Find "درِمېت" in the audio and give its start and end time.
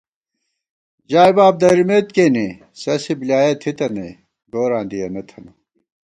1.61-2.07